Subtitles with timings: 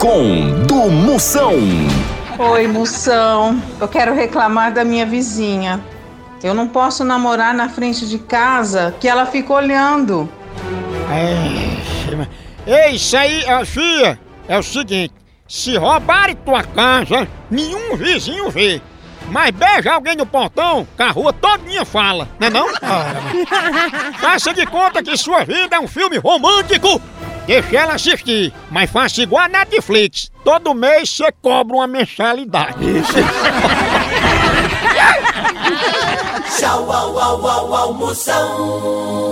[0.00, 1.52] Procon do Moção.
[2.38, 3.62] Oi, Moção.
[3.78, 5.78] Eu quero reclamar da minha vizinha.
[6.42, 10.26] Eu não posso namorar na frente de casa que ela fica olhando.
[12.66, 14.18] Ei, isso aí, ó, filha,
[14.48, 15.12] é o seguinte:
[15.46, 18.80] se roubarem tua casa, nenhum vizinho vê.
[19.28, 22.68] Mas beija alguém no portão, que a rua todinha fala, não é não?
[24.18, 27.00] Faça de conta que sua vida é um filme romântico.
[27.50, 30.30] Deixa ela assistir, mas faça igual a Netflix.
[30.44, 32.76] Todo mês você cobra uma mensalidade.
[36.56, 39.29] Tchau, au, au, au, au, Moção.